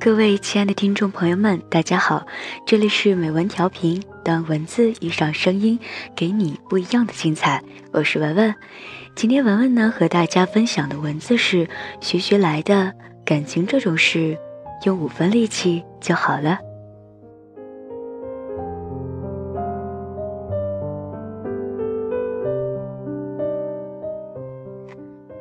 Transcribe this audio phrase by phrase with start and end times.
[0.00, 2.24] 各位亲爱的听众朋友们，大家好，
[2.64, 5.76] 这里是美文调频，当文字遇上声音，
[6.14, 7.60] 给你不一样的精彩。
[7.90, 8.54] 我是文文，
[9.16, 11.68] 今天文文呢和大家分享的文字是
[12.00, 12.94] 徐徐来的。
[13.24, 14.38] 感情这种事，
[14.84, 16.60] 用五分力气就好了。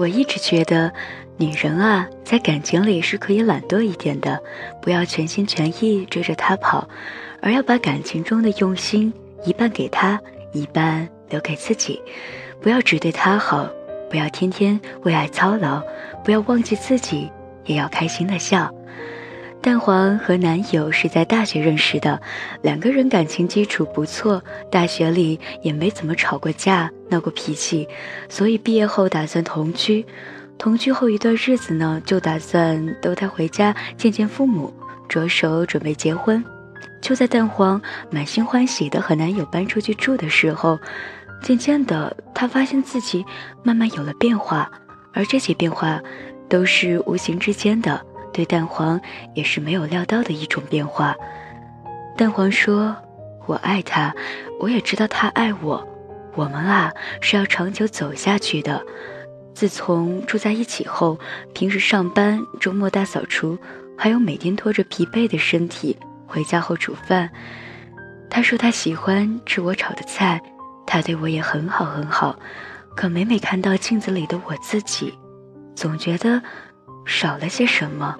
[0.00, 0.90] 我一直觉得，
[1.36, 4.40] 女人啊，在感情里是可以懒惰一点的，
[4.80, 6.88] 不要全心全意追着他跑，
[7.42, 9.12] 而要把感情中的用心
[9.44, 10.18] 一半给他，
[10.54, 12.00] 一半留给自己。
[12.62, 13.68] 不要只对他好，
[14.08, 15.82] 不要天天为爱操劳，
[16.24, 17.30] 不要忘记自己，
[17.66, 18.74] 也要开心的笑。
[19.62, 22.18] 蛋黄和男友是在大学认识的，
[22.62, 27.86] 两个人感情基础不错，大学里也没怎么吵过架、闹过脾气，
[28.28, 30.04] 所以毕业后打算同居。
[30.56, 34.72] 同居后一段日子呢，就打算逗他回家见见父母，
[35.08, 36.42] 着手准备结婚。
[37.02, 40.78] 就在蛋黄满心欢喜的和男友搬出去住的时候，
[41.42, 43.22] 渐渐的，她发现自己
[43.62, 44.70] 慢慢有了变化，
[45.12, 46.00] 而这些变化
[46.48, 48.00] 都是无形之间的。
[48.40, 48.98] 对蛋黄
[49.34, 51.14] 也是没有料到的一种变化。
[52.16, 52.96] 蛋黄说
[53.46, 54.14] ：“我爱他，
[54.58, 55.86] 我也知道他爱我，
[56.34, 58.82] 我们啊是要长久走下去的。
[59.52, 61.18] 自从住在一起后，
[61.52, 63.58] 平时上班、周末大扫除，
[63.94, 65.94] 还有每天拖着疲惫的身体
[66.26, 67.30] 回家后煮饭。
[68.30, 70.40] 他说他喜欢吃我炒的菜，
[70.86, 72.38] 他对我也很好很好。
[72.96, 75.12] 可每每看到镜子里的我自己，
[75.76, 76.40] 总觉得……”
[77.06, 78.14] 少了些什么？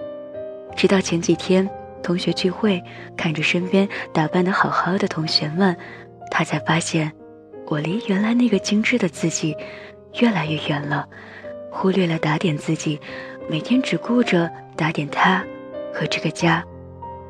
[0.77, 1.69] 直到前几天
[2.03, 2.83] 同学聚会，
[3.17, 5.77] 看着身边打扮的好好的同学们，
[6.31, 7.12] 他才发现，
[7.67, 9.57] 我离原来那个精致的自己
[10.21, 11.07] 越来越远了，
[11.71, 13.01] 忽略了打点自己，
[13.49, 15.45] 每天只顾着打点他
[15.93, 16.65] 和这个家。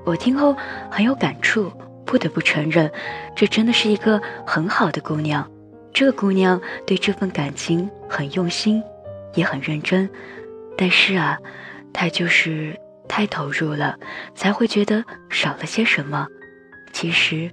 [0.04, 0.56] 我听后
[0.90, 1.70] 很有感触，
[2.06, 2.90] 不得不承认，
[3.34, 5.50] 这真的是一个很好的姑娘。
[5.92, 8.82] 这个姑娘对这份感情很用心，
[9.34, 10.08] 也很认真。
[10.76, 11.36] 但是啊，
[11.92, 12.78] 她就是
[13.10, 13.98] 太投入了，
[14.36, 16.28] 才会觉得少了些什么。
[16.92, 17.50] 其实，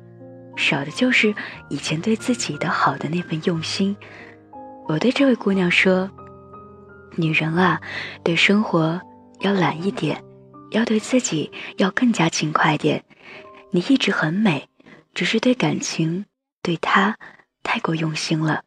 [0.55, 1.33] 少的就是
[1.67, 3.97] 以前对自己的好的那份用心。
[4.87, 6.09] 我对这位姑娘说
[7.17, 7.81] ：“女人啊，
[8.23, 9.01] 对生活
[9.39, 10.23] 要懒一点，
[10.69, 13.03] 要对自己要更加勤快点。
[13.71, 14.69] 你一直很美，
[15.15, 16.25] 只是对感情，
[16.61, 17.17] 对他
[17.63, 18.61] 太过用心了。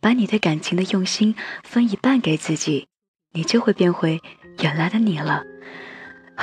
[0.00, 2.88] 把你对感情的用心分一半给自己。”
[3.32, 4.20] 你就会变回
[4.58, 5.44] 原来的你了，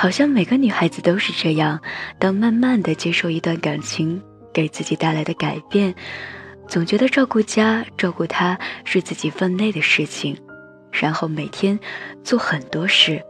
[0.00, 1.80] 好像每个女孩子都是这样。
[2.20, 4.22] 当慢慢的接受一段感情
[4.54, 5.92] 给自己带来的改变，
[6.68, 10.38] 总觉得照顾家、照顾他是自己分内的事情，
[10.92, 11.76] 然后每天
[12.22, 13.20] 做很多事，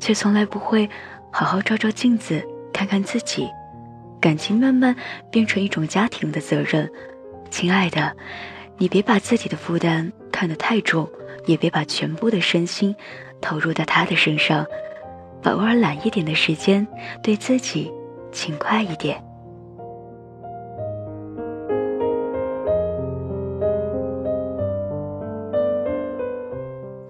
[0.00, 0.90] 却从来不会
[1.32, 3.48] 好好照照镜子，看看自己。
[4.20, 4.96] 感情慢慢
[5.30, 6.90] 变成一种家庭的责任，
[7.48, 8.12] 亲爱的，
[8.76, 11.08] 你别把自己的负担看得太重。
[11.46, 12.94] 也别把全部的身心
[13.40, 14.66] 投入到他的身上，
[15.42, 16.86] 把偶尔懒一点的时间
[17.22, 17.92] 对自己
[18.32, 19.22] 勤快一点。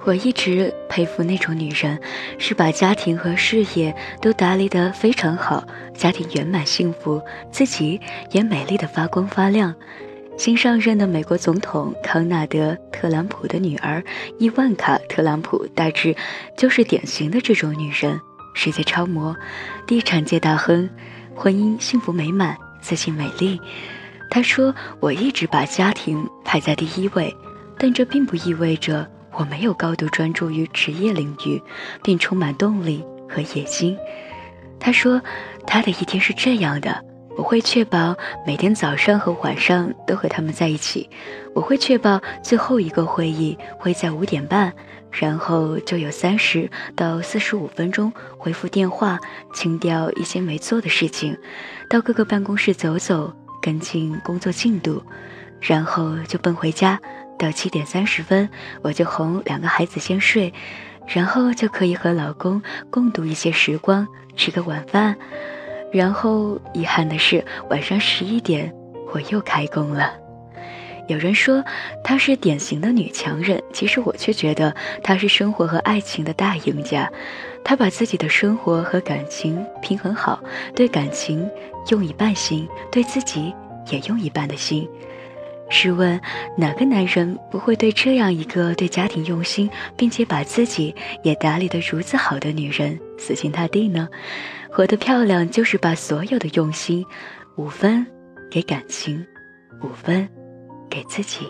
[0.04, 2.00] 我一直佩服那种女人，
[2.38, 5.62] 是把家庭和事业都打理得非常好，
[5.92, 8.00] 家庭圆满幸福，自己
[8.30, 9.74] 也美丽的发光发亮。
[10.38, 14.02] 新上任的美国总统康纳德·特朗普的女儿
[14.38, 16.14] 伊万卡·特朗普，大致
[16.56, 18.20] 就是典型的这种女人，
[18.54, 19.34] 世界超模，
[19.84, 20.88] 地产界大亨，
[21.34, 23.60] 婚姻幸福美满，自信美丽。
[24.30, 24.72] 她说
[25.02, 27.34] ：“我一直把家庭排在第一位，
[27.76, 31.60] 但这并不意味着我没有高度专注于职业领域，
[32.00, 33.98] 并充满动力和野心。”
[34.78, 35.20] 她说
[35.66, 37.04] ：“她的一天是这样的。”
[37.38, 41.08] 我会确保每天早上和晚上都和他们在一起。
[41.54, 44.72] 我会确保最后一个会议会在五点半，
[45.12, 49.20] 然后就有三十到四十五分钟回复电话，
[49.54, 51.38] 清掉一些没做的事情，
[51.88, 53.32] 到各个办公室走走，
[53.62, 55.00] 跟进工作进度，
[55.60, 57.00] 然后就奔回家。
[57.38, 58.50] 到七点三十分，
[58.82, 60.52] 我就哄两个孩子先睡，
[61.06, 65.16] 然后就可以和老公共度一些时光，吃个晚饭。
[65.90, 68.72] 然后遗憾的是，晚上十一点
[69.12, 70.12] 我又开工了。
[71.06, 71.64] 有人说
[72.04, 77.10] 她是典型的女强人，其实我却觉得她是生活和爱情的大赢家。
[77.64, 80.38] 她把自己的生活和感情平衡好，
[80.74, 81.48] 对感情
[81.88, 83.54] 用一半心，对自己
[83.90, 84.86] 也用一半的心。
[85.70, 86.20] 试问，
[86.56, 94.08] 哪个男人不会对这样一个对家庭用心，并且把自己也打理得如此好的女人死心塌地呢？
[94.70, 97.04] 活得漂亮，就是把所有的用心，
[97.56, 98.06] 五分
[98.50, 99.24] 给感情，
[99.82, 100.28] 五分
[100.88, 101.46] 给自己。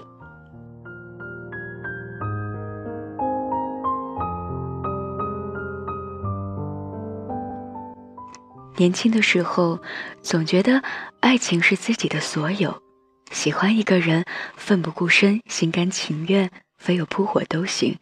[8.76, 9.80] 年轻的时候，
[10.22, 10.80] 总觉得
[11.18, 12.80] 爱情是自己的所有。
[13.30, 14.24] 喜欢一个人，
[14.56, 17.96] 奋不顾身、心甘情愿，非有扑火都行。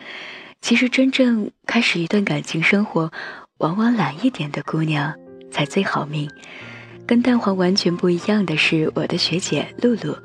[0.60, 3.12] 其实，真正开始一段感情生活，
[3.58, 5.14] 往往懒一点的姑娘
[5.50, 6.30] 才最好命。
[7.06, 10.16] 跟蛋黄完全不一样的是，我的学姐露露。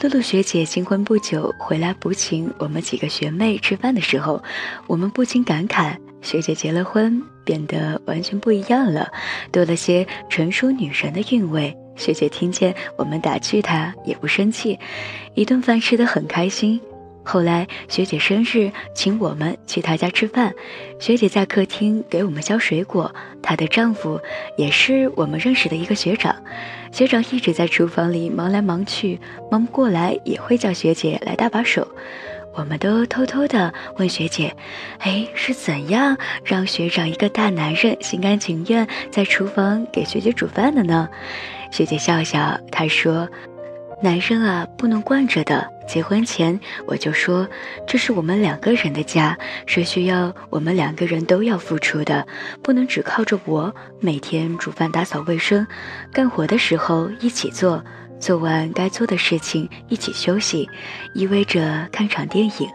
[0.00, 4.42] 露露学姐新婚不久，回来补请我们几个学妹吃饭的时候，
[4.86, 9.10] 我们不禁感慨：学姐结了婚，变得完全不一样了，
[9.52, 11.76] 多了些成熟女人的韵味。
[11.96, 14.78] 学姐听见我们打趣她，也不生气，
[15.34, 16.80] 一顿饭吃得很开心。
[17.22, 20.54] 后来学姐生日，请我们去她家吃饭。
[20.98, 24.18] 学姐在客厅给我们削水果，她的丈夫
[24.56, 26.34] 也是我们认识的一个学长。
[26.90, 29.20] 学长一直在厨房里忙来忙去，
[29.50, 31.86] 忙不过来也会叫学姐来搭把手。
[32.52, 34.56] 我们都偷偷的问学姐
[34.98, 41.08] ：“哎，是怎样让学长一个大男人心甘情愿在厨房给学姐煮饭的呢？”
[41.70, 43.28] 学姐笑笑，她说
[44.02, 45.68] ：“男生啊，不能惯着的。
[45.86, 47.48] 结婚前我就说，
[47.84, 49.36] 这是我们两个人的家，
[49.66, 52.24] 是需要我们两个人都要付出的，
[52.62, 55.66] 不能只靠着我每天煮饭、打扫卫生，
[56.12, 57.84] 干活的时候一起做，
[58.20, 60.68] 做完该做的事情一起休息，
[61.12, 62.68] 意味着看场电影。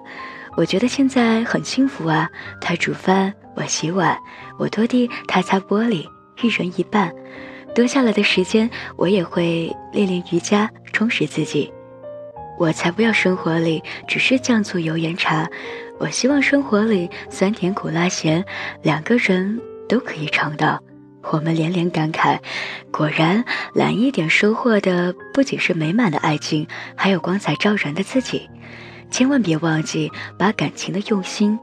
[0.58, 4.18] 我觉得现在很幸福啊，他煮饭，我洗碗，
[4.60, 6.06] 我拖地，他擦玻璃，
[6.42, 7.14] 一人一半。”
[7.76, 11.72] 多下来的时间，我也会练练瑜伽，充实自己。
[12.58, 15.46] 我才不要生活里只是酱醋油盐茶，
[16.00, 18.44] 我希望生活里酸甜苦辣咸，
[18.82, 20.82] 两个人都可以尝到。
[21.32, 22.40] 我们连连感慨，
[22.92, 23.44] 果然
[23.74, 28.50] 懒一点，收获的不仅是美满的爱情，还有光彩照人的自己。
[29.12, 31.60] 千万别忘记把感情的用心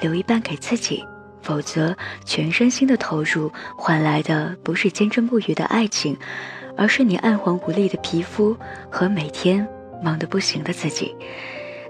[0.00, 1.02] 留一半给自己。
[1.46, 6.16] 否则，全身心的投入换来的不是坚贞不渝的爱情，
[6.76, 8.56] 而是你暗黄无力的皮肤
[8.90, 9.64] 和每天
[10.02, 11.14] 忙得不行的自己。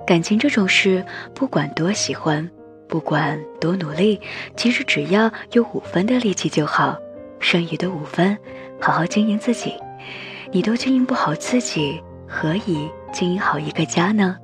[0.06, 1.02] 感情这种事，
[1.34, 2.46] 不管多喜欢，
[2.86, 4.20] 不管多努力，
[4.58, 6.94] 其实只要有五分的力气就好。
[7.40, 8.36] 剩余的五分，
[8.78, 9.72] 好好经营自己。
[10.52, 11.98] 你都经营不好自己，
[12.28, 14.36] 何以经营好一个家呢？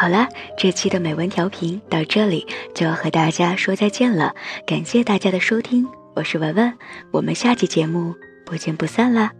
[0.00, 4.32] 好了，这期的美文调频到这里就要和大家说再见了，
[4.64, 5.84] 感谢大家的收听，
[6.14, 6.72] 我是文文，
[7.10, 8.14] 我们下期节目
[8.46, 9.32] 不见不散啦。